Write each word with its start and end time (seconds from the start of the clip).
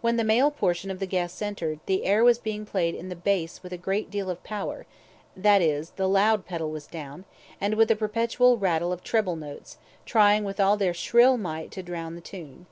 When 0.00 0.16
the 0.16 0.24
male 0.24 0.50
portion 0.50 0.90
of 0.90 1.00
the 1.00 1.06
guests 1.06 1.42
entered, 1.42 1.80
the 1.84 2.06
air 2.06 2.24
was 2.24 2.38
being 2.38 2.64
played 2.64 2.94
in 2.94 3.10
the 3.10 3.14
bass 3.14 3.62
with 3.62 3.74
a 3.74 3.76
great 3.76 4.10
deal 4.10 4.30
of 4.30 4.42
power 4.42 4.86
(that 5.36 5.60
is, 5.60 5.90
the 5.96 6.08
loud 6.08 6.46
pedal 6.46 6.70
was 6.70 6.86
down), 6.86 7.26
and 7.60 7.74
with 7.74 7.90
a 7.90 7.96
perpetual 7.96 8.56
rattle 8.56 8.90
of 8.90 9.04
treble 9.04 9.36
notes, 9.36 9.76
trying 10.06 10.44
with 10.44 10.60
all 10.60 10.78
their 10.78 10.94
shrill 10.94 11.36
might 11.36 11.70
to 11.72 11.82
drown 11.82 12.14
the 12.14 12.22
tune. 12.22 12.68